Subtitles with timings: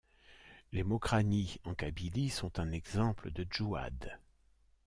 [0.71, 4.17] Les Mokrani en Kabylie sont un exemple de djouads.